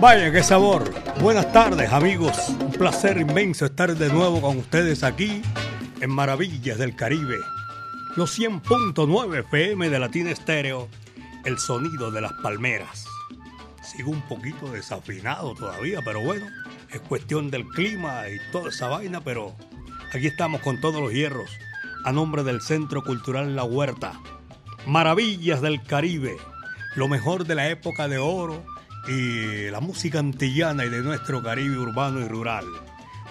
[0.00, 0.94] Vaya, qué sabor.
[1.20, 2.50] Buenas tardes, amigos.
[2.50, 5.42] Un placer inmenso estar de nuevo con ustedes aquí
[6.00, 7.36] en Maravillas del Caribe.
[8.14, 10.88] Los 100.9 FM de Latina Estéreo,
[11.44, 13.06] el sonido de las palmeras.
[13.82, 16.46] Sigo un poquito desafinado todavía, pero bueno,
[16.92, 19.56] es cuestión del clima y toda esa vaina, pero
[20.14, 21.50] aquí estamos con todos los hierros
[22.04, 24.12] a nombre del Centro Cultural La Huerta.
[24.86, 26.36] Maravillas del Caribe,
[26.94, 28.64] lo mejor de la época de oro
[29.08, 32.66] y la música antillana y de nuestro Caribe urbano y rural.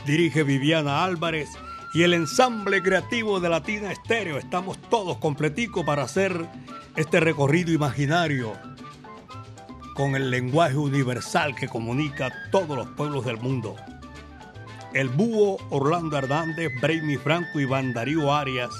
[0.05, 1.49] Dirige Viviana Álvarez
[1.93, 4.37] y el ensamble creativo de Latina Estéreo.
[4.37, 6.47] Estamos todos completicos para hacer
[6.95, 8.53] este recorrido imaginario
[9.93, 13.75] con el lenguaje universal que comunica a todos los pueblos del mundo.
[14.93, 18.71] El búho Orlando Hernández, Brainy Franco, Iván Darío Arias,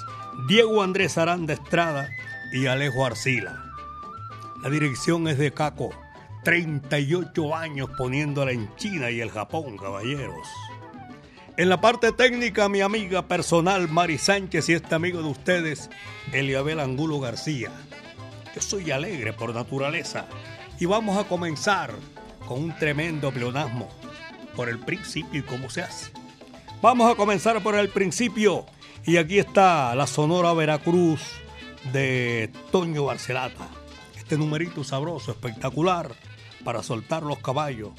[0.48, 2.08] Diego Andrés Aranda Estrada
[2.52, 3.64] y Alejo Arcila.
[4.62, 5.90] La dirección es de Caco
[6.48, 10.48] 38 años poniéndola en China y el Japón, caballeros.
[11.58, 15.90] En la parte técnica, mi amiga personal Mari Sánchez y este amigo de ustedes,
[16.32, 17.70] Eliabel Angulo García.
[18.54, 20.24] Yo soy alegre por naturaleza
[20.80, 21.92] y vamos a comenzar
[22.46, 23.90] con un tremendo pleonasmo
[24.56, 26.12] por el principio y cómo se hace.
[26.80, 28.64] Vamos a comenzar por el principio
[29.04, 31.20] y aquí está la Sonora Veracruz
[31.92, 33.68] de Toño Barcelata.
[34.16, 36.16] Este numerito sabroso, espectacular
[36.64, 37.92] para soltar los caballos.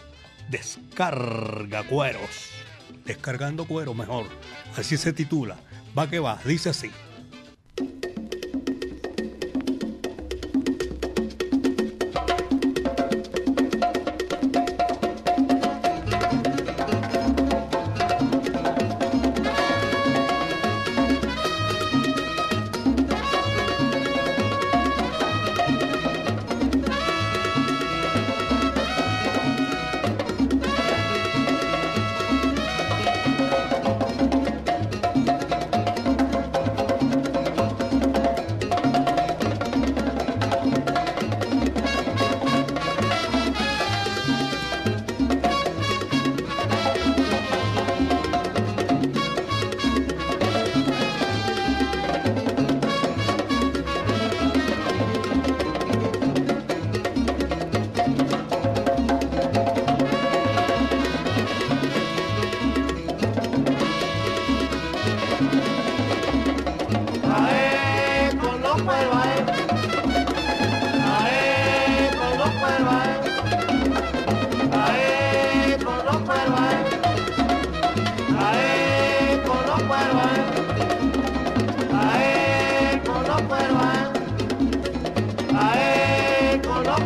[0.49, 2.49] Descarga cueros.
[3.05, 4.25] Descargando cuero mejor.
[4.75, 5.57] Así se titula.
[5.97, 6.39] Va que va.
[6.45, 6.91] Dice así.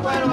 [0.02, 0.33] cuervo.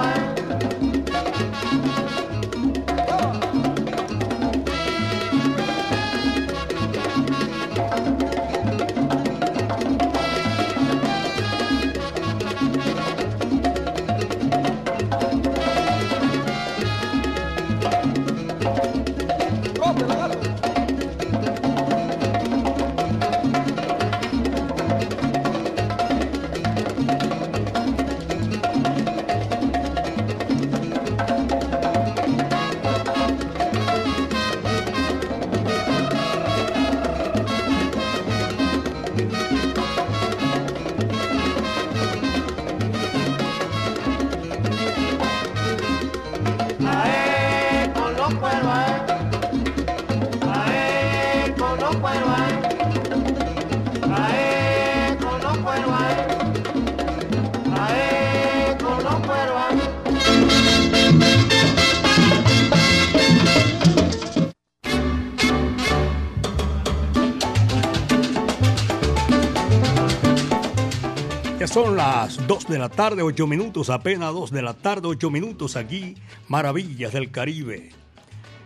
[71.71, 75.77] Son las 2 de la tarde, 8 minutos, apenas 2 de la tarde, 8 minutos
[75.77, 76.15] aquí,
[76.49, 77.91] Maravillas del Caribe.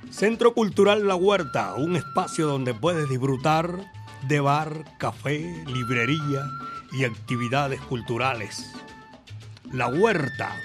[0.10, 3.92] Centro Cultural La Huerta, un espacio donde puedes disfrutar
[4.28, 6.50] de bar, café, librería
[6.94, 8.72] y actividades culturales.
[9.72, 10.56] La Huerta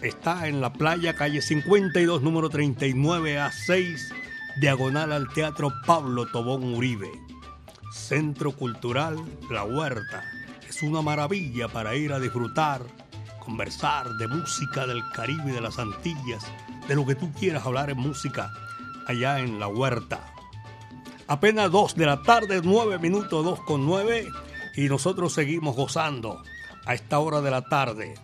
[0.00, 4.10] está en la playa calle 52, número 39 a 6,
[4.58, 7.10] diagonal al Teatro Pablo Tobón Uribe.
[7.92, 9.16] Centro Cultural
[9.50, 10.39] La Huerta.
[10.82, 12.82] Una maravilla para ir a disfrutar,
[13.44, 16.42] conversar de música del Caribe de las Antillas,
[16.88, 18.50] de lo que tú quieras hablar en música
[19.06, 20.32] allá en La Huerta.
[21.26, 24.26] Apenas 2 de la tarde, 9 minutos, 2 con 9,
[24.74, 26.42] y nosotros seguimos gozando
[26.86, 28.14] a esta hora de la tarde.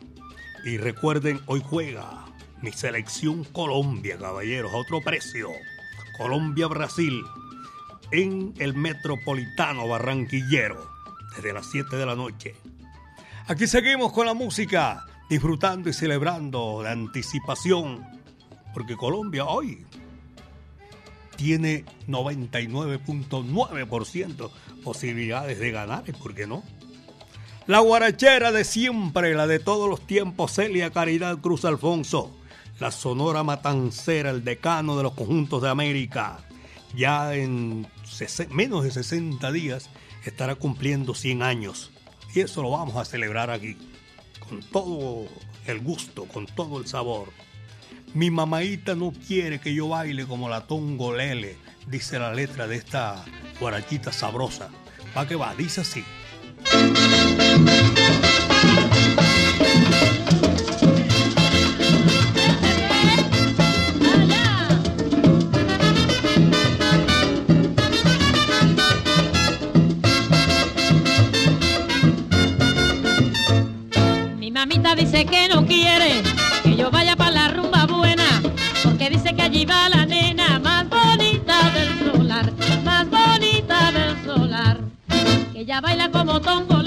[0.65, 2.25] Y recuerden, hoy juega
[2.63, 5.51] mi selección Colombia, caballeros, a otro precio.
[6.17, 7.23] Colombia-Brasil
[8.13, 10.96] en el Metropolitano Barranquillero
[11.37, 12.55] desde las 7 de la noche.
[13.47, 18.05] Aquí seguimos con la música, disfrutando y celebrando la anticipación,
[18.75, 19.87] porque Colombia hoy
[21.37, 24.51] tiene 99.9%
[24.83, 26.63] posibilidades de ganar, ¿y por qué no?
[27.67, 32.37] La guarachera de siempre, la de todos los tiempos, Celia Caridad Cruz Alfonso,
[32.79, 36.39] la sonora matancera, el decano de los conjuntos de América,
[36.95, 37.87] ya en
[38.51, 39.91] menos de 60 días
[40.31, 41.91] estará cumpliendo 100 años.
[42.35, 43.77] Y eso lo vamos a celebrar aquí,
[44.41, 45.27] con todo
[45.67, 47.33] el gusto, con todo el sabor.
[48.15, 51.57] Mi mamaita no quiere que yo baile como la tongolele,
[51.87, 53.25] dice la letra de esta
[53.61, 54.71] guarachita sabrosa.
[55.15, 55.55] ¿Para qué va?
[55.55, 56.05] Dice así.
[75.17, 76.23] Dice que no quiere
[76.63, 78.43] que yo vaya para la rumba buena,
[78.85, 82.53] porque dice que allí va la nena más bonita del solar,
[82.85, 84.79] más bonita del solar,
[85.55, 86.86] que ella baila como tongolele,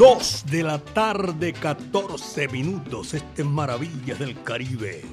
[0.00, 3.12] 2 de la tarde, 14 minutos.
[3.12, 5.04] Este es Maravillas del Caribe.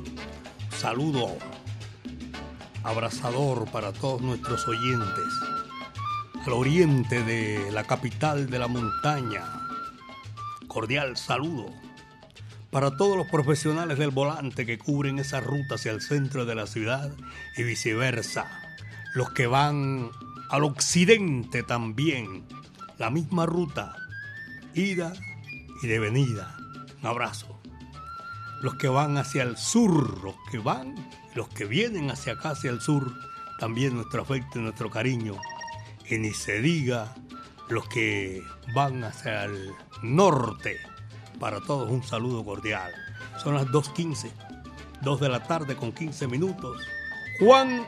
[0.70, 1.36] Saludo
[2.86, 5.26] abrazador para todos nuestros oyentes.
[6.46, 9.44] Al oriente de la capital de la montaña.
[10.70, 11.66] Cordial saludo
[12.72, 16.66] para todos los profesionales del volante que cubren esa ruta hacia el centro de la
[16.66, 17.12] ciudad
[17.58, 18.50] y viceversa.
[19.14, 20.12] Los que van
[20.50, 22.46] al occidente también.
[22.98, 23.94] La misma ruta
[24.78, 25.14] ida
[25.82, 26.56] y de venida.
[27.02, 27.60] Un abrazo.
[28.62, 30.96] Los que van hacia el sur, los que van,
[31.36, 33.14] los que vienen hacia acá, hacia el sur,
[33.60, 35.36] también nuestro afecto y nuestro cariño.
[36.10, 37.14] Y ni se diga
[37.70, 38.42] los que
[38.74, 40.78] van hacia el norte.
[41.40, 42.92] Para todos un saludo cordial.
[43.44, 44.32] Son las 2.15,
[45.02, 46.82] 2 de la tarde con 15 minutos.
[47.40, 47.86] Juan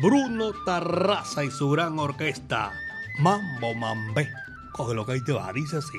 [0.00, 2.72] Bruno Tarraza y su gran orquesta.
[3.18, 4.30] Mambo Mambé.
[4.72, 5.98] Coge lo que ahí te va, dice así.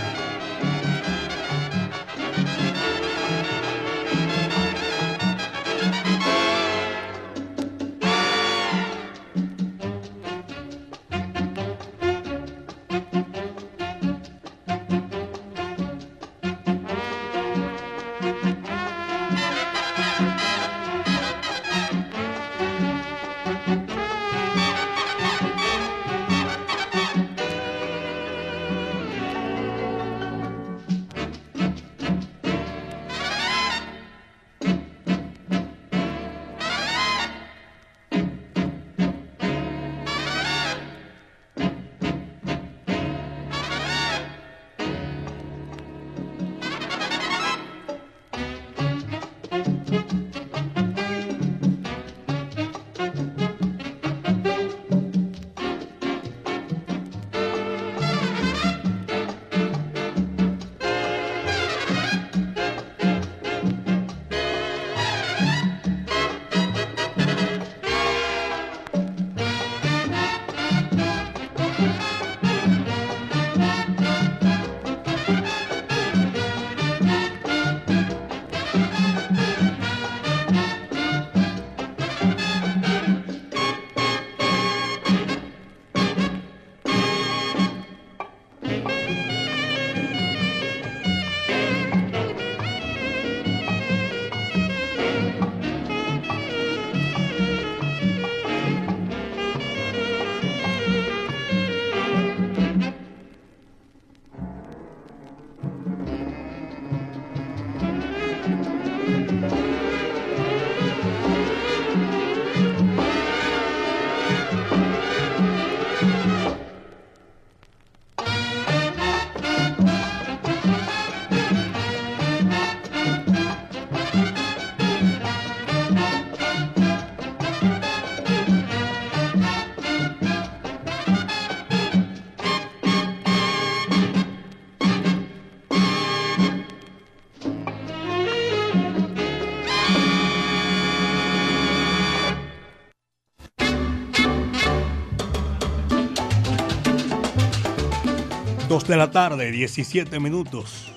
[148.71, 150.93] de la tarde, 17 minutos.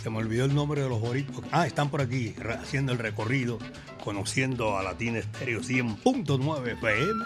[0.00, 1.44] Se me olvidó el nombre de los boricuas.
[1.50, 3.58] Ah, están por aquí haciendo el recorrido,
[4.04, 7.24] conociendo a Latina Estéreo 100.9 FM.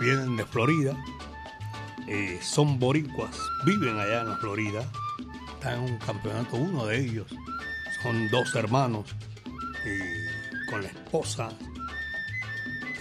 [0.00, 0.96] Vienen de Florida.
[2.08, 3.36] Eh, son boricuas,
[3.66, 4.90] viven allá en la Florida.
[5.52, 7.26] Están en un campeonato, uno de ellos.
[8.02, 9.14] Son dos hermanos
[9.84, 11.50] y con la esposa.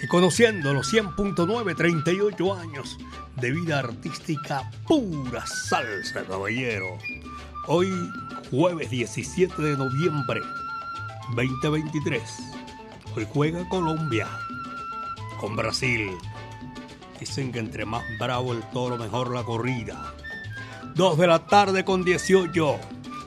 [0.04, 2.98] Y conociendo los 100.9, 38 años
[3.42, 6.98] de vida artística pura salsa, caballero.
[7.68, 7.90] Hoy,
[8.50, 10.42] jueves 17 de noviembre
[11.36, 12.22] 2023.
[13.16, 14.28] Hoy juega Colombia
[15.40, 16.12] con Brasil.
[17.20, 20.14] Dicen que entre más bravo el toro, mejor la corrida.
[20.96, 22.80] 2 de la tarde con 18.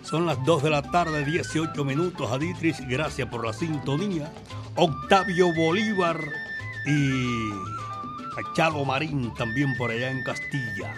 [0.02, 2.30] Son las 2 de la tarde, 18 minutos.
[2.30, 4.32] Aditris, gracias por la sintonía.
[4.76, 6.18] Octavio Bolívar
[6.86, 7.77] y
[8.54, 10.94] Chalo Marín también por allá en Castilla.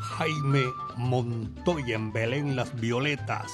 [0.00, 0.64] Jaime
[0.96, 3.52] Montoya en Belén Las Violetas.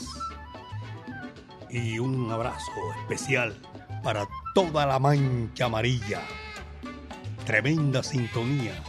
[1.71, 2.71] Y un abrazo
[3.01, 3.61] especial
[4.03, 6.23] para toda la mancha amarilla.
[7.45, 8.81] Tremenda sintonía.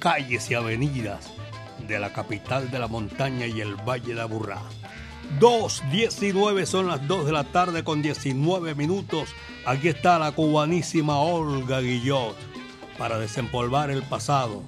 [0.00, 1.32] Calles y avenidas
[1.86, 4.60] de la capital de la montaña y el Valle de Aburrá.
[5.38, 9.28] 2.19 son las 2 de la tarde con 19 minutos.
[9.64, 12.51] Aquí está la cubanísima Olga Guillot
[12.98, 14.62] para desempolvar el pasado.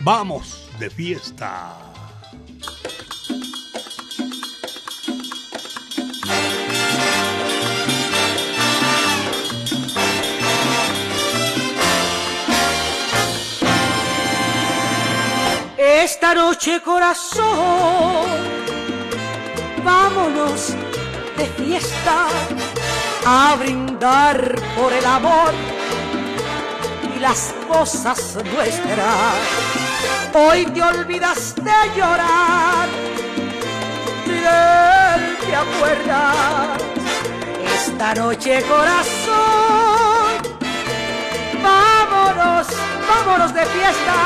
[0.00, 1.76] Vamos de fiesta.
[15.76, 18.26] Esta noche corazón,
[19.82, 20.74] vámonos
[21.36, 22.28] de fiesta
[23.26, 25.73] a brindar por el amor
[27.24, 29.34] las cosas nuestras.
[30.34, 32.86] Hoy te olvidas de llorar,
[34.26, 36.82] si él te acuerdas.
[37.76, 40.34] Esta noche corazón,
[41.62, 42.66] vámonos,
[43.08, 44.16] vámonos de fiesta.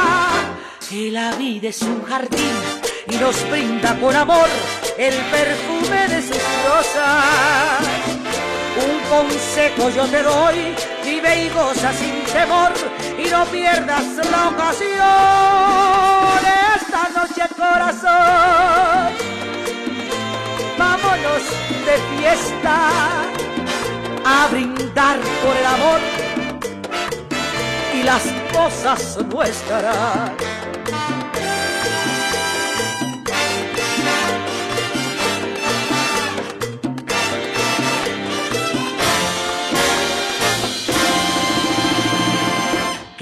[0.91, 2.57] Que la vida es un jardín
[3.07, 4.49] y nos brinda con amor
[4.99, 7.79] el perfume de sus rosas.
[8.91, 10.75] Un consejo yo te doy,
[11.05, 12.18] vive y goza sin
[13.19, 14.99] y no pierdas la ocasión.
[16.77, 19.13] Esta noche corazón,
[20.79, 21.43] vámonos
[21.87, 22.91] de fiesta
[24.25, 26.01] a brindar por el amor
[27.95, 30.58] y las cosas nuestras.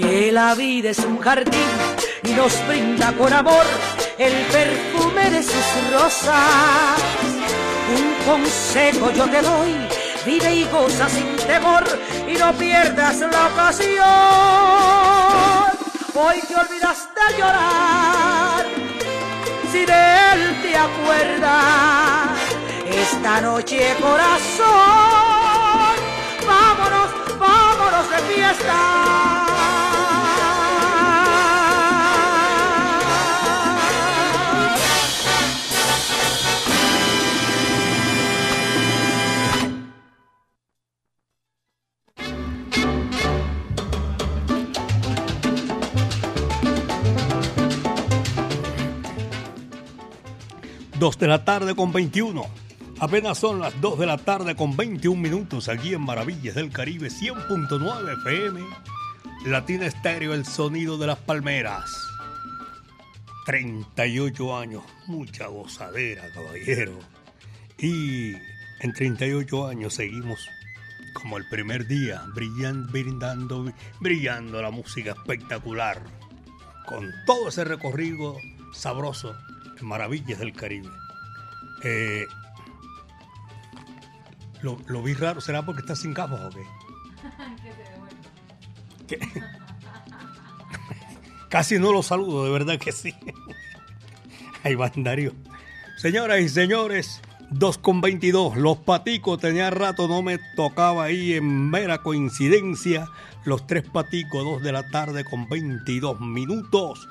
[0.07, 1.69] Que la vida es un jardín
[2.23, 3.65] y nos brinda con amor
[4.17, 6.97] el perfume de sus rosas.
[7.95, 9.75] Un consejo yo te doy,
[10.25, 11.83] vive y goza sin temor
[12.27, 14.05] y no pierdas la ocasión.
[16.15, 18.65] Hoy te olvidas de llorar,
[19.71, 22.39] si de él te acuerdas.
[22.89, 25.26] Esta noche corazón,
[51.07, 52.45] 2 de la tarde con 21.
[52.99, 57.07] Apenas son las 2 de la tarde con 21 minutos aquí en Maravillas del Caribe
[57.07, 58.59] 100.9 FM.
[59.45, 61.89] Latina Estéreo, el sonido de las palmeras.
[63.45, 66.99] 38 años, mucha gozadera, caballero.
[67.77, 68.33] Y
[68.81, 70.49] en 38 años seguimos
[71.13, 76.03] como el primer día, brillando, brindando, brillando la música espectacular.
[76.85, 78.35] Con todo ese recorrido
[78.73, 79.37] sabroso
[79.81, 80.89] Maravillas del Caribe.
[81.83, 82.25] Eh,
[84.61, 86.63] lo, lo, vi raro, ¿será porque está sin gafas o qué?
[89.07, 89.19] ¿Qué?
[91.49, 93.15] Casi no lo saludo, de verdad que sí.
[94.63, 95.33] Ahí va Darío.
[95.97, 98.57] Señoras y señores, 2 con 22.
[98.57, 103.07] Los paticos, tenía rato, no me tocaba ahí en mera coincidencia.
[103.45, 107.07] Los tres paticos, 2 de la tarde con 22 minutos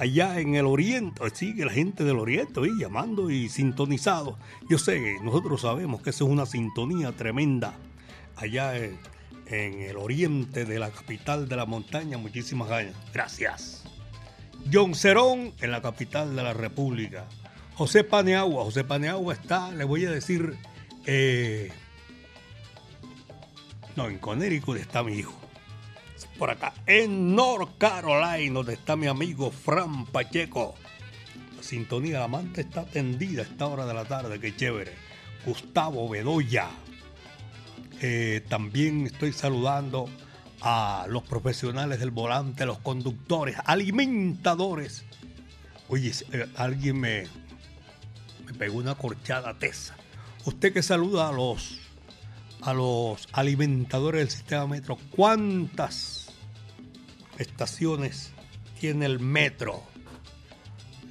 [0.00, 4.38] allá en el oriente, sigue la gente del oriente llamando y sintonizado.
[4.68, 7.74] Yo sé, nosotros sabemos que eso es una sintonía tremenda
[8.34, 8.98] allá en,
[9.46, 12.16] el oriente de la capital de la montaña.
[12.16, 12.96] Muchísimas gracias.
[13.12, 13.84] Gracias.
[14.72, 17.26] John Cerón en la capital de la República.
[17.74, 18.64] José Paneagua.
[18.64, 20.56] José Paneagua está, le voy a decir,
[21.04, 21.72] eh,
[23.96, 25.49] no, en Connecticut está mi hijo
[26.40, 30.74] por acá, en North Carolina, donde está mi amigo Fran Pacheco.
[31.54, 34.94] La sintonía la manta está tendida a esta hora de la tarde, qué chévere.
[35.44, 36.70] Gustavo Bedoya.
[38.00, 40.08] Eh, también estoy saludando
[40.62, 45.04] a los profesionales del volante, los conductores, alimentadores.
[45.88, 47.24] Oye, eh, alguien me,
[48.46, 49.94] me pegó una corchada tesa.
[50.46, 51.80] Usted que saluda a los
[52.62, 56.19] a los alimentadores del sistema metro, ¿cuántas
[57.40, 58.32] estaciones
[58.78, 59.82] tiene el metro.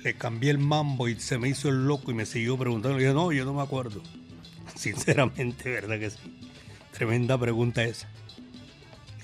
[0.03, 2.97] Le cambié el mambo y se me hizo el loco y me siguió preguntando.
[2.97, 4.01] Le dije, no, yo no me acuerdo.
[4.75, 6.17] Sinceramente, ¿verdad que sí?
[6.93, 8.07] Tremenda pregunta esa.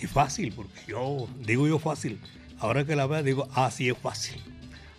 [0.02, 2.20] Y fácil, porque yo digo yo fácil.
[2.60, 4.42] Ahora que la veo, digo, ah, sí es fácil.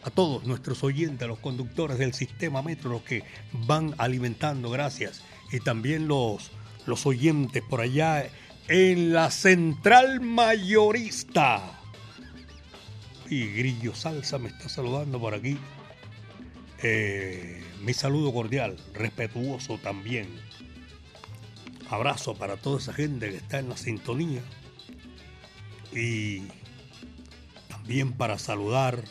[0.02, 5.22] A todos nuestros oyentes, los conductores del sistema metro, los que van alimentando, gracias.
[5.52, 6.52] Y también los,
[6.86, 8.26] los oyentes por allá
[8.68, 11.75] en la central mayorista
[13.28, 15.56] y Grillo Salsa me está saludando por aquí.
[16.82, 20.28] Eh, mi saludo cordial, respetuoso también.
[21.88, 24.42] Abrazo para toda esa gente que está en la sintonía.
[25.92, 26.42] Y
[27.68, 29.02] también para saludar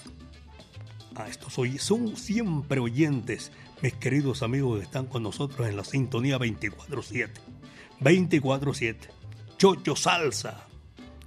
[1.15, 3.51] a estos son siempre oyentes,
[3.81, 7.29] mis queridos amigos que están con nosotros en la sintonía 24-7.
[8.01, 8.97] 24-7.
[9.57, 10.67] Chocho Salsa,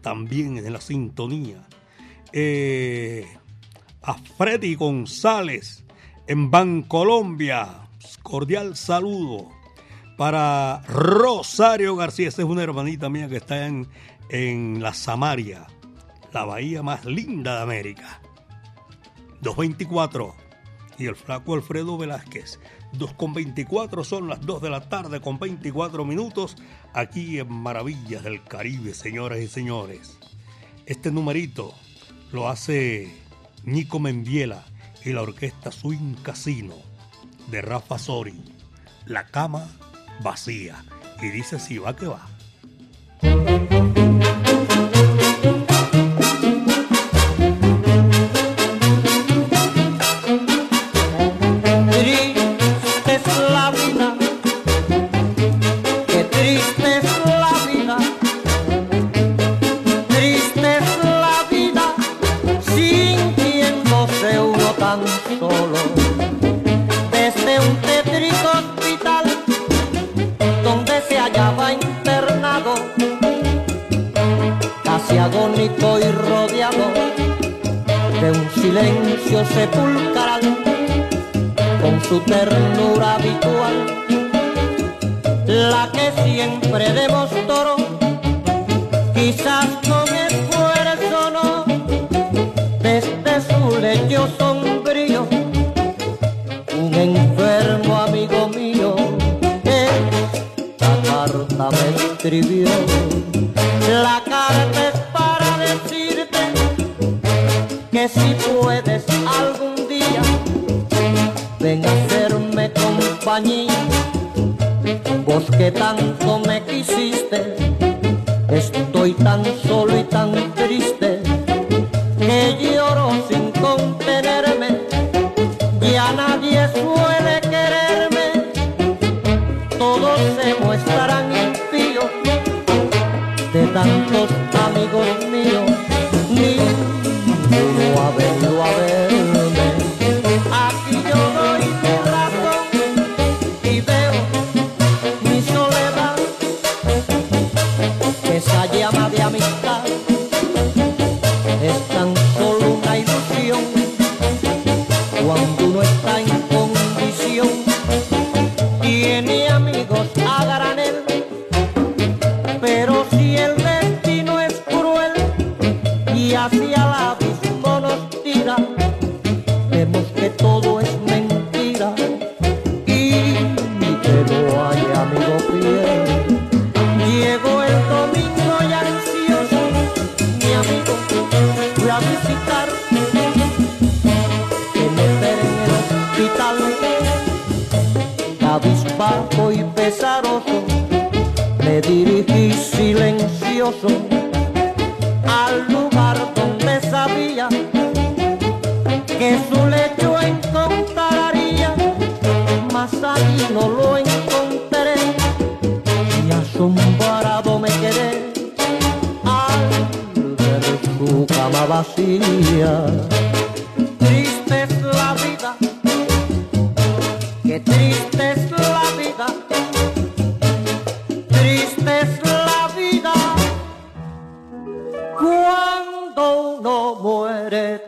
[0.02, 1.66] también en la sintonía.
[2.32, 3.26] Eh,
[4.02, 5.84] a Freddy González
[6.26, 7.88] en Bancolombia,
[8.22, 9.48] cordial saludo.
[10.16, 13.88] Para Rosario García, es una hermanita mía que está en,
[14.30, 15.66] en la Samaria,
[16.32, 18.20] la bahía más linda de América.
[19.40, 20.34] 224.
[20.98, 22.58] Y el flaco Alfredo Velázquez.
[22.92, 26.56] 2 con 24 son las 2 de la tarde con 24 minutos
[26.94, 30.18] aquí en Maravillas del Caribe, señoras y señores.
[30.86, 31.74] Este numerito
[32.32, 33.12] lo hace
[33.64, 34.64] Nico Menviela
[35.04, 36.74] y la orquesta Swing Casino
[37.50, 38.42] de Rafa Sori.
[39.06, 39.68] La cama
[40.22, 40.84] vacía.
[41.22, 42.28] Y dice si va que va.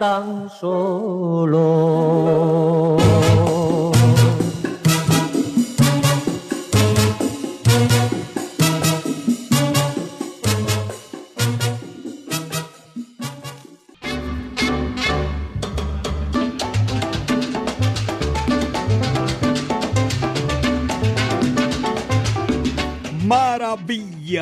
[0.01, 3.00] 当所罗。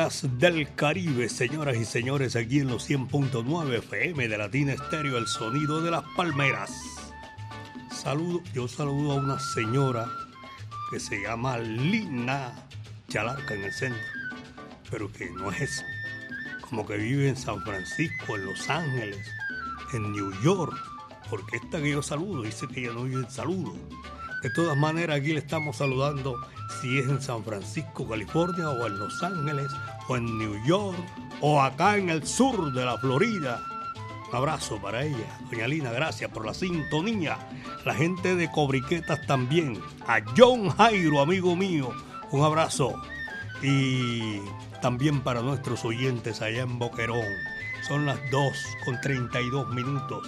[0.09, 5.81] Del Caribe, señoras y señores, aquí en los 100.9 FM de Latina Estéreo, el sonido
[5.81, 6.71] de las palmeras.
[7.91, 10.09] Saludo, yo saludo a una señora
[10.89, 12.51] que se llama Lina
[13.07, 14.01] Chalarca en el centro,
[14.89, 15.85] pero que no es.
[16.61, 19.27] Como que vive en San Francisco, en Los Ángeles,
[19.93, 20.75] en New York,
[21.29, 23.75] porque esta que yo saludo dice que ella no vive en saludo.
[24.41, 26.35] De todas maneras, aquí le estamos saludando
[26.81, 29.71] si es en San Francisco, California, o en Los Ángeles,
[30.07, 30.97] o en New York,
[31.41, 33.61] o acá en el sur de la Florida.
[34.29, 35.39] Un abrazo para ella.
[35.49, 37.37] Doña Lina, gracias por la sintonía.
[37.83, 39.81] La gente de Cobriquetas también.
[40.07, 41.91] A John Jairo, amigo mío.
[42.31, 42.93] Un abrazo.
[43.63, 44.39] Y
[44.81, 47.25] también para nuestros oyentes allá en Boquerón.
[47.87, 48.53] Son las 2
[48.85, 50.27] con 32 minutos.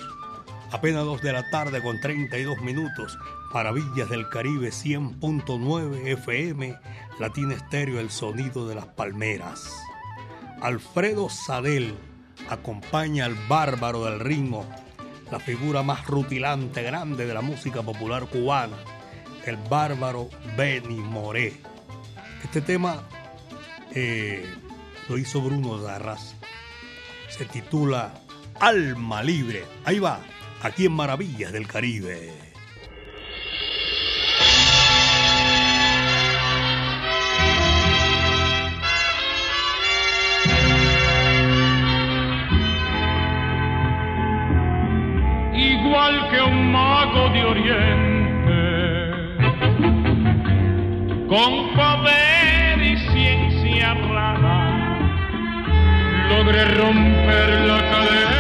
[0.72, 3.18] Apenas 2 de la tarde con 32 minutos.
[3.54, 6.78] Maravillas del Caribe 100.9 FM.
[7.20, 9.70] Latina Estéreo, el sonido de las palmeras.
[10.62, 11.96] Alfredo Sadel
[12.50, 14.66] acompaña al bárbaro del ritmo,
[15.30, 18.78] la figura más rutilante, grande de la música popular cubana,
[19.46, 21.54] el bárbaro Benny Moré.
[22.44, 23.04] Este tema
[23.94, 24.46] eh,
[25.10, 26.36] lo hizo Bruno Darras.
[27.30, 28.14] Se titula
[28.62, 29.66] Alma Libre.
[29.84, 30.22] Ahí va,
[30.62, 32.51] aquí en Maravillas del Caribe.
[51.32, 55.00] Con poder y ciencia rara,
[56.28, 58.34] logré romper la cadena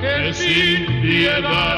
[0.00, 1.77] que sin piedad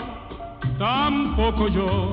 [0.77, 2.08] tampoco yo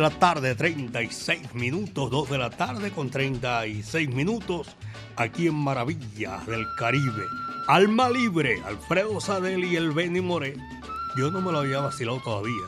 [0.00, 4.68] de la tarde, 36 minutos, 2 de la tarde con 36 minutos,
[5.14, 7.24] aquí en Maravillas del Caribe.
[7.68, 10.56] Alma Libre, Alfredo Sadel y el Benny Moré.
[11.18, 12.66] Yo no me lo había vacilado todavía.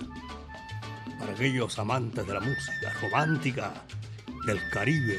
[1.19, 3.73] Para aquellos amantes de la música romántica
[4.45, 5.19] del Caribe.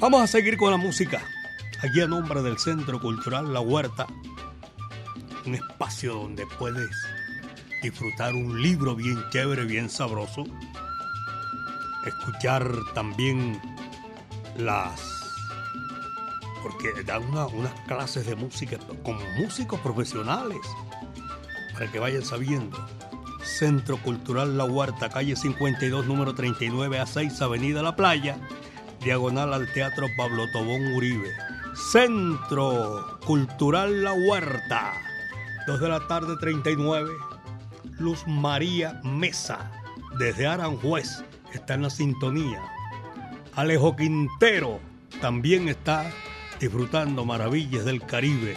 [0.00, 1.22] Vamos a seguir con la música.
[1.84, 4.08] Aquí a nombre del Centro Cultural La Huerta.
[5.46, 6.90] Un espacio donde puedes
[7.84, 10.44] disfrutar un libro bien chévere, bien sabroso,
[12.06, 13.60] escuchar también
[14.56, 15.00] las...
[16.62, 20.60] porque dan unas clases de música con músicos profesionales,
[21.74, 22.74] para que vayan sabiendo.
[23.44, 28.38] Centro Cultural La Huerta, calle 52, número 39 a 6, Avenida La Playa,
[29.02, 31.30] diagonal al Teatro Pablo Tobón Uribe.
[31.92, 34.94] Centro Cultural La Huerta.
[35.66, 37.33] 2 de la tarde 39.
[37.98, 39.70] Luz María Mesa,
[40.18, 42.60] desde Aranjuez, está en la sintonía.
[43.54, 44.80] Alejo Quintero
[45.20, 46.10] también está
[46.58, 48.56] disfrutando maravillas del Caribe.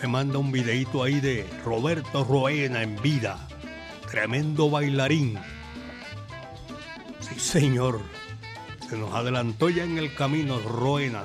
[0.00, 3.48] Me manda un videito ahí de Roberto Roena en vida.
[4.08, 5.38] Tremendo bailarín.
[7.20, 8.00] Sí, señor.
[8.88, 11.24] Se nos adelantó ya en el camino Roena.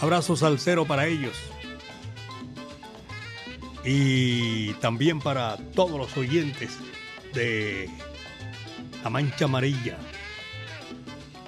[0.00, 1.36] Abrazo salsero para ellos.
[3.84, 6.78] Y también para todos los oyentes
[7.34, 7.90] de
[9.02, 9.98] La Mancha Amarilla.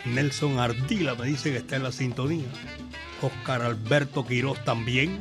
[0.05, 2.46] Nelson Ardila me dice que está en la sintonía.
[3.22, 5.20] Oscar Alberto Quiroz también.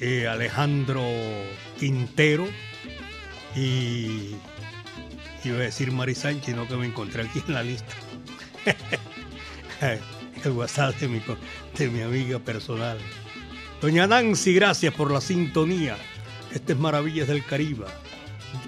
[0.00, 1.04] Eh, Alejandro
[1.78, 2.48] Quintero.
[3.54, 4.34] Y
[5.44, 7.94] iba a decir Mari Sánchez, no que me encontré aquí en la lista.
[10.44, 11.22] El WhatsApp de mi,
[11.76, 12.98] de mi amiga personal.
[13.80, 15.96] Doña Nancy, gracias por la sintonía.
[16.52, 17.86] Este es Maravillas del Caribe.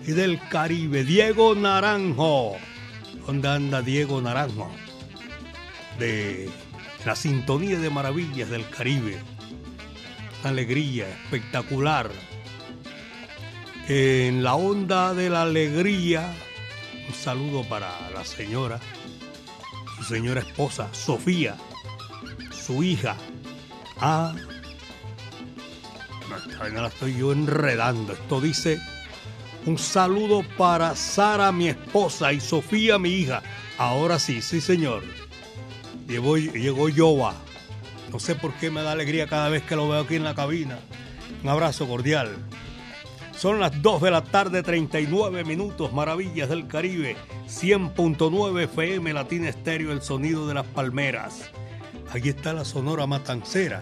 [0.07, 2.57] Y del Caribe, Diego Naranjo.
[3.27, 4.71] ¿Dónde anda Diego Naranjo?
[5.99, 6.49] De
[7.05, 9.19] la sintonía de Maravillas del Caribe.
[10.45, 12.09] Alegría espectacular.
[13.89, 16.33] En la onda de la alegría,
[17.09, 18.79] un saludo para la señora,
[19.97, 21.57] su señora esposa, Sofía,
[22.53, 23.17] su hija.
[24.01, 24.60] No
[26.59, 28.13] la estoy yo enredando.
[28.13, 28.81] Esto dice
[29.67, 33.43] un saludo para Sara, mi esposa, y Sofía, mi hija.
[33.77, 35.03] Ahora sí, sí, señor.
[36.09, 37.35] Llegó, llegó Yoba.
[38.11, 40.35] No sé por qué me da alegría cada vez que lo veo aquí en la
[40.35, 40.79] cabina.
[41.43, 42.37] Un abrazo cordial.
[43.37, 49.93] Son las 2 de la tarde, 39 minutos, Maravillas del Caribe, 100.9 FM Latina Estéreo,
[49.93, 51.51] el sonido de las palmeras.
[52.13, 53.81] Aquí está la Sonora Matancera,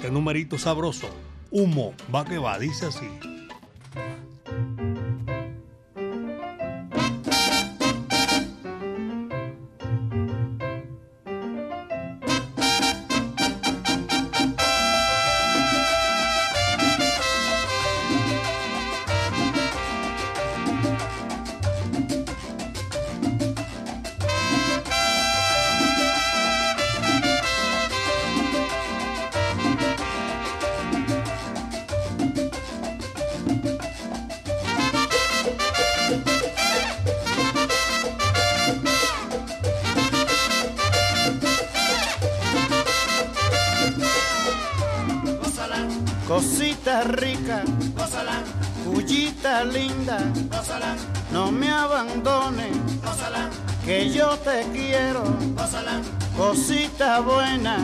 [0.00, 1.08] qué numerito sabroso.
[1.52, 3.31] Humo, va que va, dice así.
[54.02, 55.22] Que yo te quiero,
[56.36, 57.76] cosita buena,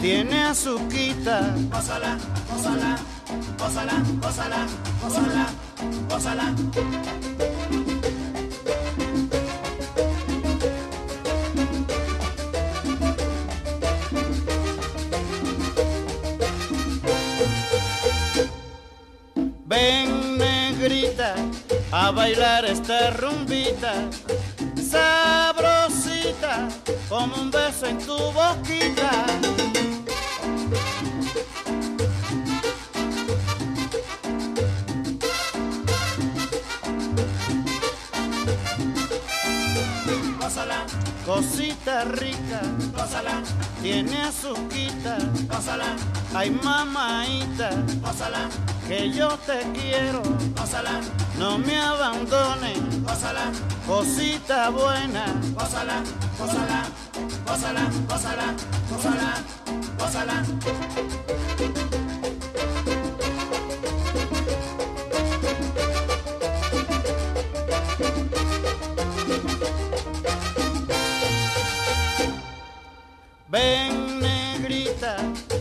[0.00, 2.16] tiene azuquita, gózala,
[2.48, 2.96] gózala,
[3.58, 4.66] gózala, gózala,
[5.02, 5.46] gózala,
[6.08, 6.54] gózala.
[19.66, 21.34] Ven negrita
[21.92, 23.92] a bailar esta rumbita,
[27.10, 29.10] como un beso en tu boquita.
[40.38, 40.86] Gózala,
[41.26, 42.60] cosita rica,
[42.96, 43.42] gózala,
[43.82, 45.96] tiene azuquita, gózala,
[46.32, 48.48] ay mamaita, gózala,
[48.86, 50.22] que yo te quiero,
[50.56, 51.00] gózala,
[51.40, 53.50] no me abandones, gózala,
[53.86, 55.24] cosita buena,
[55.54, 56.02] gózala,
[56.38, 56.80] gózala,
[57.46, 58.54] gózala, gózala,
[58.90, 59.30] gózala,
[59.98, 60.44] gózala.
[73.48, 75.16] Ven negrita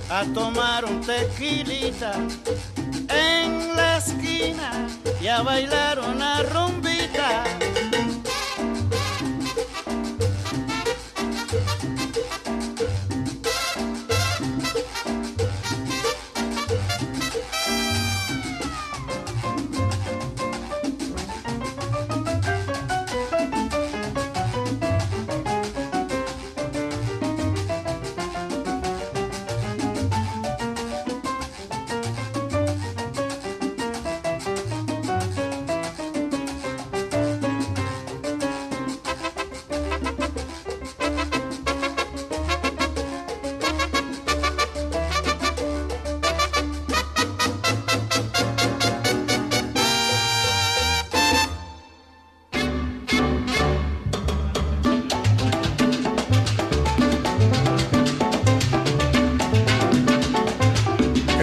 [0.09, 2.11] a tomar un tequilita
[3.07, 4.89] en la esquina
[5.21, 7.43] y a bailar una rumbita.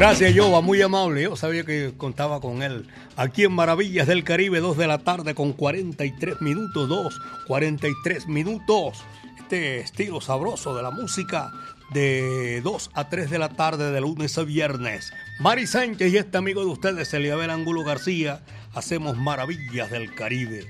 [0.08, 1.24] Gracias, Yoba, muy amable.
[1.24, 2.86] Yo sabía que contaba con él.
[3.16, 9.02] Aquí en Maravillas del Caribe, 2 de la tarde con 43 minutos, 2, 43 minutos.
[9.36, 11.50] Este estilo sabroso de la música
[11.92, 15.12] de 2 a 3 de la tarde de lunes a viernes.
[15.40, 18.44] Mari Sánchez y este amigo de ustedes, Eliabel Angulo García,
[18.74, 20.68] hacemos Maravillas del Caribe.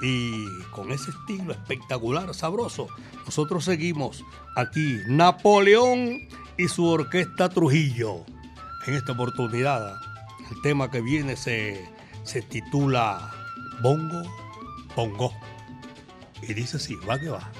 [0.00, 2.86] Y con ese estilo espectacular, sabroso,
[3.24, 4.24] nosotros seguimos
[4.54, 8.24] aquí, Napoleón y su orquesta Trujillo.
[8.86, 9.96] En esta oportunidad,
[10.48, 11.84] el tema que viene se,
[12.22, 13.32] se titula
[13.80, 14.22] Bongo,
[14.94, 15.32] Bongo.
[16.40, 17.50] Y dice así, va que va.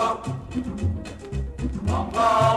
[0.00, 0.16] Bum,
[2.14, 2.49] bum,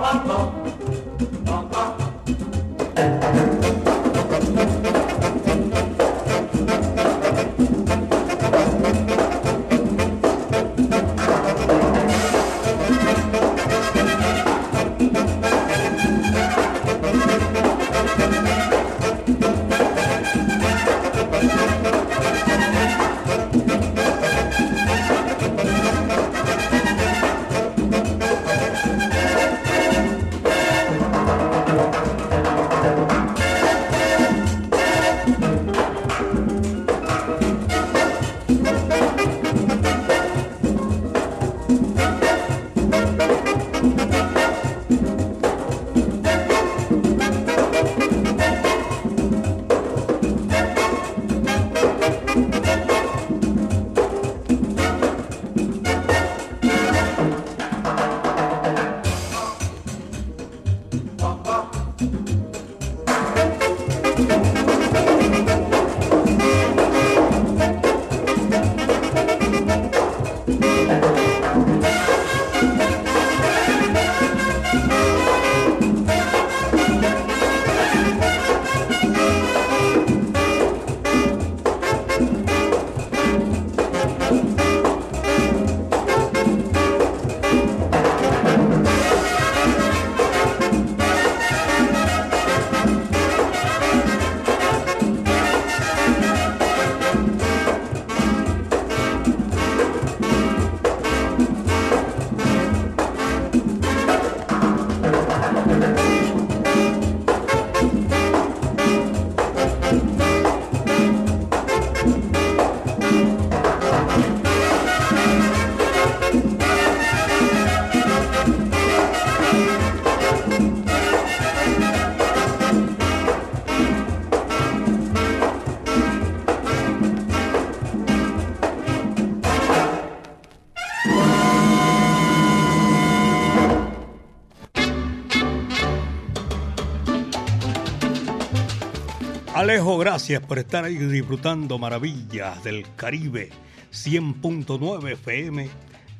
[139.73, 143.49] Alejo, gracias por estar ahí disfrutando maravillas del Caribe
[143.91, 145.67] 100.9 FM,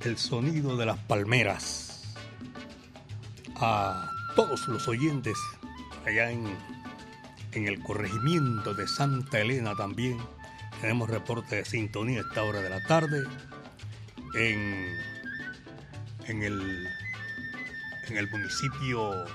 [0.06, 2.16] el sonido de las palmeras.
[3.58, 5.38] A todos los oyentes
[6.04, 6.48] allá en,
[7.52, 10.18] en el corregimiento de Santa Elena también
[10.82, 13.24] tenemos reporte de sintonía a esta hora de la tarde.
[14.34, 14.98] En,
[16.26, 16.88] en, el,
[18.08, 19.26] en el municipio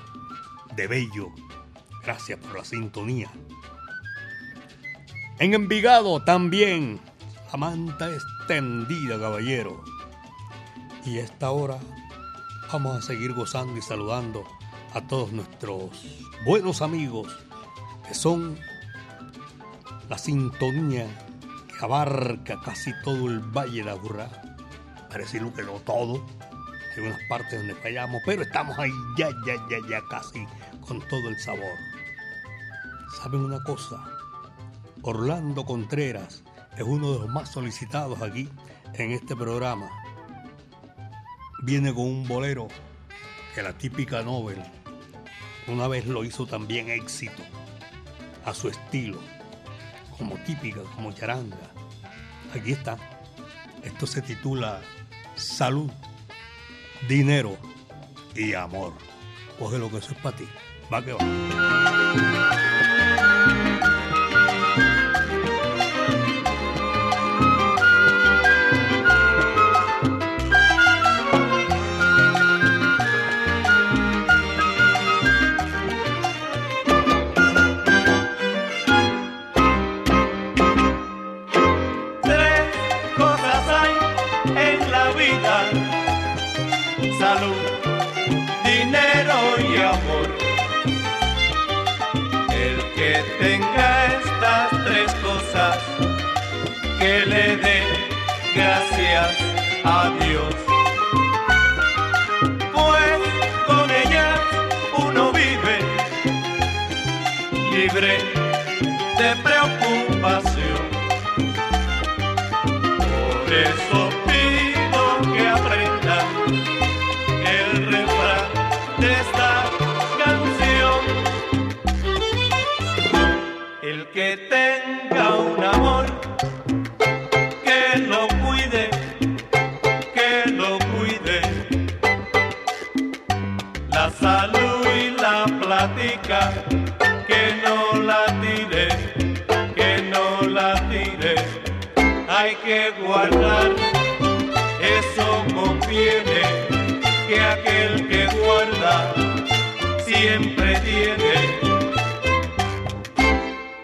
[0.75, 1.33] de Bello,
[2.03, 3.31] gracias por la sintonía.
[5.41, 6.99] En Envigado también,
[7.53, 9.84] la manta extendida, caballero.
[11.05, 11.78] Y a esta hora
[12.72, 14.45] vamos a seguir gozando y saludando
[14.95, 15.93] a todos nuestros
[16.45, 17.39] buenos amigos
[18.09, 18.59] que son
[20.09, 21.07] la sintonía
[21.68, 24.28] que abarca casi todo el Valle de Aburrá.
[25.09, 26.20] Parece que no todo.
[26.97, 30.45] Hay unas partes donde fallamos, pero estamos ahí ya, ya, ya, ya casi
[30.80, 31.76] con todo el sabor.
[33.22, 34.18] ¿Saben una cosa?
[35.03, 36.43] Orlando Contreras
[36.77, 38.49] es uno de los más solicitados aquí
[38.95, 39.89] en este programa.
[41.63, 42.69] Viene con un bolero
[43.55, 44.63] que la típica Nobel
[45.69, 47.43] una vez lo hizo también éxito,
[48.45, 49.21] a su estilo,
[50.17, 51.57] como típica, como charanga.
[52.55, 52.97] Aquí está.
[53.83, 54.81] Esto se titula
[55.35, 55.91] Salud,
[57.07, 57.57] Dinero
[58.35, 58.95] y Amor.
[59.59, 60.49] Coge lo que eso es para ti.
[60.93, 62.58] Va que va.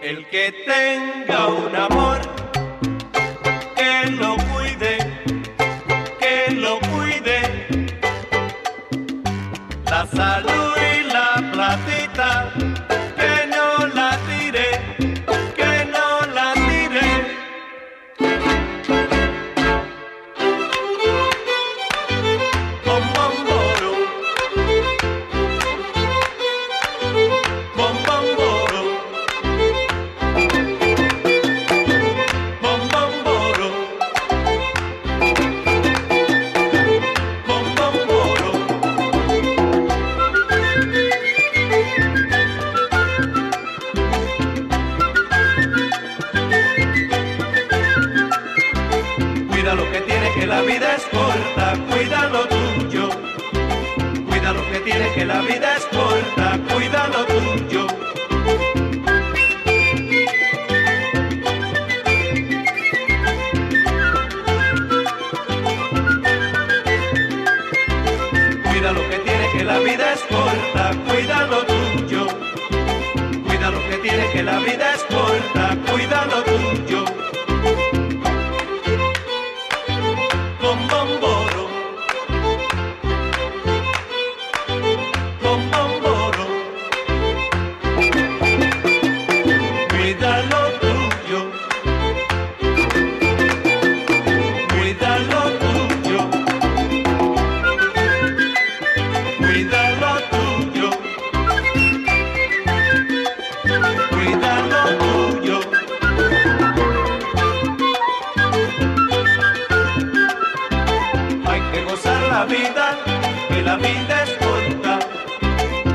[0.01, 2.34] El que tenga un amor
[113.65, 114.99] la vida es corta,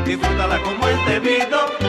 [0.05, 1.80] disfrútala como es debido.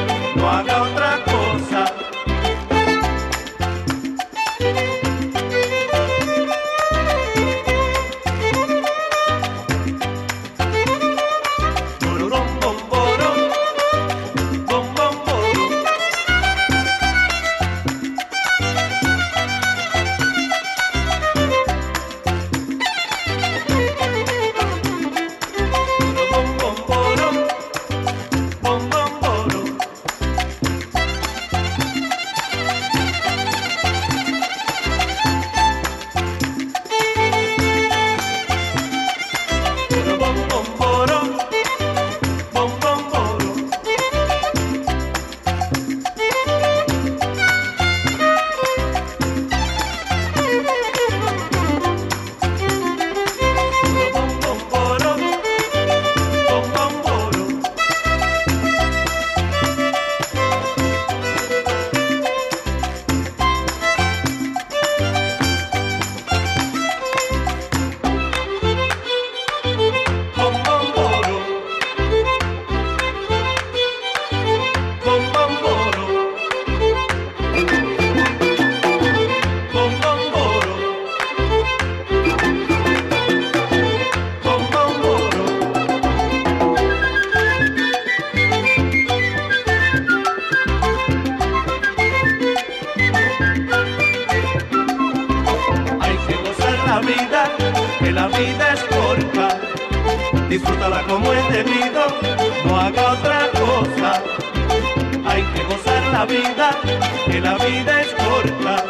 [100.50, 102.04] Disfrútala como es debido,
[102.66, 104.24] no haga otra cosa.
[105.26, 106.72] Hay que gozar la vida,
[107.26, 108.84] que la vida es corta.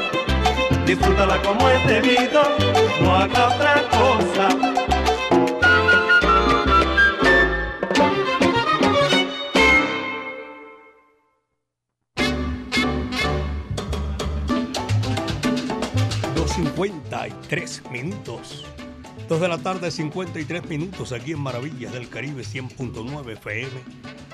[0.86, 2.42] Disfrútala como es debido,
[3.02, 4.72] no haga otra cosa.
[17.52, 18.66] tres minutos.
[19.32, 23.72] Dos de la tarde, 53 minutos aquí en Maravillas del Caribe 100.9 FM,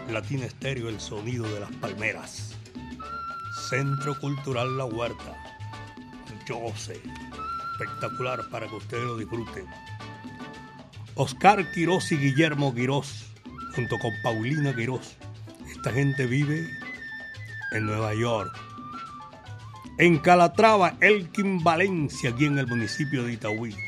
[0.09, 2.57] Latina Estéreo, el sonido de las palmeras.
[3.69, 5.37] Centro Cultural La Huerta.
[6.49, 6.99] Yo sé.
[7.73, 9.67] Espectacular para que ustedes lo disfruten.
[11.13, 13.27] Oscar Quirós y Guillermo Quirós,
[13.75, 15.15] junto con Paulina Quirós.
[15.69, 16.67] Esta gente vive
[17.71, 18.49] en Nueva York
[19.99, 23.86] en Calatrava, Elkin Valencia, aquí en el municipio de Itaúí.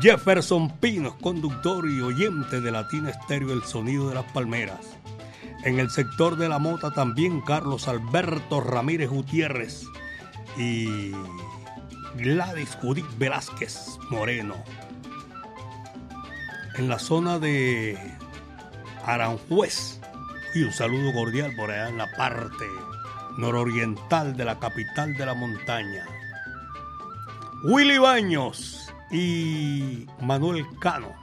[0.00, 4.80] Jefferson Pinos, conductor y oyente de Latina Estéreo El Sonido de las Palmeras.
[5.64, 9.86] En el sector de la mota también Carlos Alberto Ramírez Gutiérrez
[10.58, 11.12] y
[12.16, 14.56] Gladys Judith Velázquez Moreno.
[16.76, 17.98] En la zona de
[19.04, 20.00] Aranjuez.
[20.54, 22.66] Y un saludo cordial por allá en la parte
[23.38, 26.06] nororiental de la capital de la montaña.
[27.64, 31.14] Willy Baños y Manuel Cano,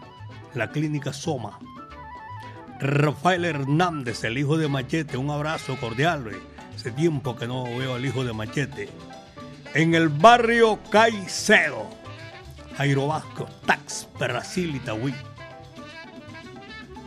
[0.54, 1.60] la clínica Soma.
[2.80, 6.32] Rafael Hernández, el hijo de Machete, un abrazo cordial.
[6.76, 8.90] Hace tiempo que no veo al hijo de Machete.
[9.74, 11.90] En el barrio Caicedo,
[12.78, 14.82] Jairo Vasco, Tax, Brasil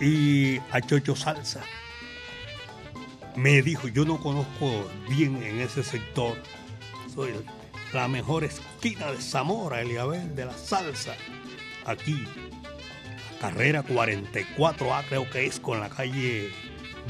[0.01, 1.63] y Y a Chocho Salsa
[3.37, 6.37] me dijo, yo no conozco bien en ese sector,
[7.15, 7.33] soy
[7.93, 11.15] la mejor esquina de Zamora, Eliabel, de la salsa,
[11.85, 12.25] aquí,
[13.41, 16.51] carrera 44A creo que es con la calle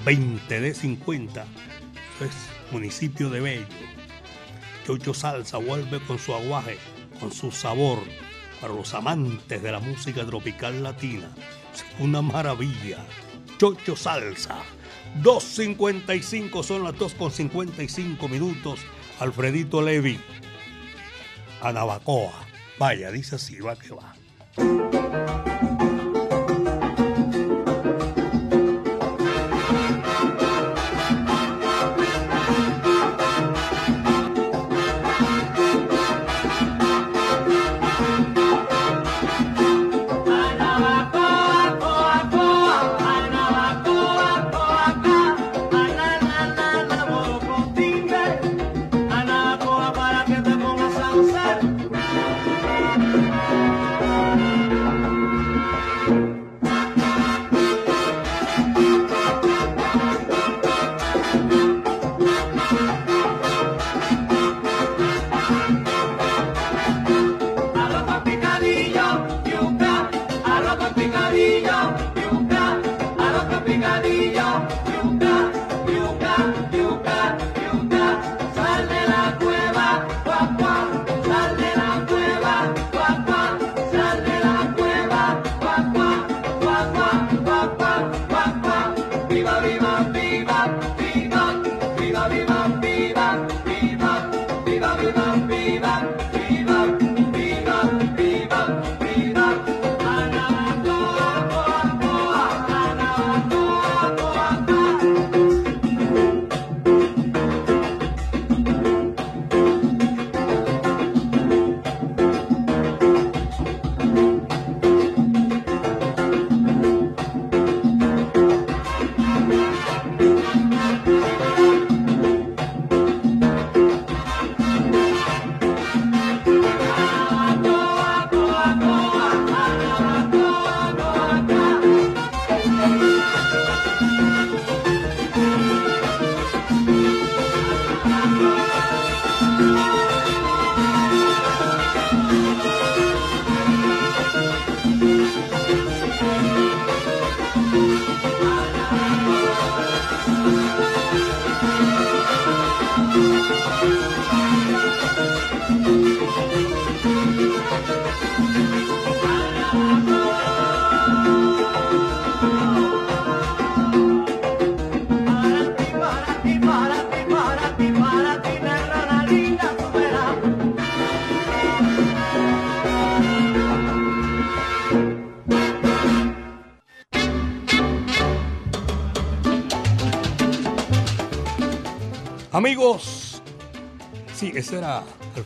[0.04, 1.42] 20 de 50,
[2.20, 3.66] es municipio de Bello.
[4.86, 6.78] Chocho Salsa vuelve con su aguaje,
[7.18, 7.98] con su sabor,
[8.60, 11.28] para los amantes de la música tropical latina.
[11.74, 13.04] Es una maravilla.
[13.58, 14.62] Chocho Salsa.
[15.22, 18.80] 2.55 son las 2.55 minutos.
[19.18, 20.20] Alfredito Levi.
[21.66, 22.46] A Navacoa.
[22.78, 24.14] Vaya, dice así, va que va.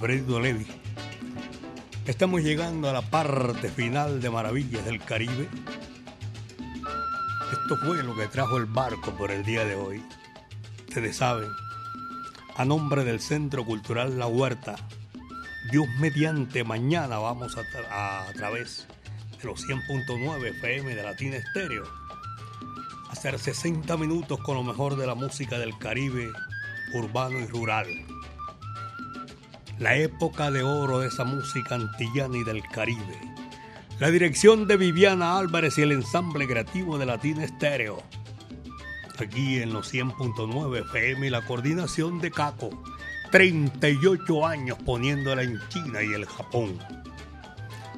[0.02, 0.66] Era Alfredo Levi.
[2.06, 5.48] Estamos llegando a la parte final de Maravillas del Caribe.
[7.52, 10.02] Esto fue lo que trajo el barco por el día de hoy.
[10.88, 11.50] Ustedes saben,
[12.56, 14.76] a nombre del Centro Cultural La Huerta,
[15.70, 18.86] Dios mediante, mañana vamos a, a, través
[19.38, 21.84] de los 100.9 FM de Latina Estéreo
[23.08, 26.30] a hacer 60 minutos con lo mejor de la música del Caribe
[26.94, 27.86] urbano y rural.
[29.80, 33.18] La época de oro de esa música antillana y del Caribe.
[33.98, 38.02] La dirección de Viviana Álvarez y el ensamble creativo de Latina Estéreo.
[39.18, 42.68] Aquí en los 100.9 FM y la coordinación de Caco.
[43.32, 46.78] 38 años poniéndola en China y el Japón.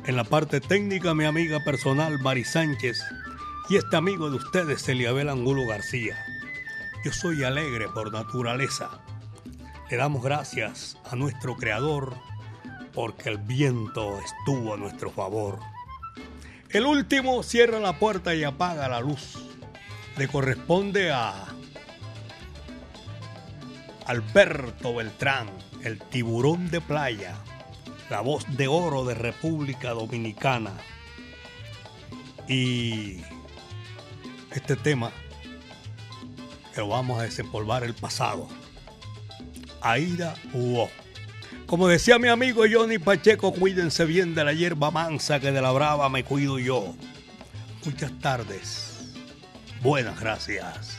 [0.06, 3.02] En la parte técnica, mi amiga personal Mari Sánchez
[3.68, 6.16] y este amigo de ustedes, Eliabel Angulo García.
[7.04, 9.01] Yo soy alegre por naturaleza.
[9.90, 12.16] Le damos gracias a nuestro Creador
[12.94, 15.58] porque el viento estuvo a nuestro favor.
[16.70, 19.38] El último cierra la puerta y apaga la luz.
[20.16, 21.46] Le corresponde a
[24.06, 25.48] Alberto Beltrán,
[25.82, 27.36] el tiburón de playa,
[28.08, 30.72] la voz de oro de República Dominicana.
[32.48, 33.20] Y
[34.50, 35.10] este tema
[36.74, 38.48] que vamos a desempolvar el pasado.
[39.82, 40.90] Aida Huo.
[41.66, 45.72] Como decía mi amigo Johnny Pacheco, cuídense bien de la hierba mansa que de la
[45.72, 46.94] brava me cuido yo.
[47.84, 49.14] Muchas tardes.
[49.82, 50.98] Buenas gracias.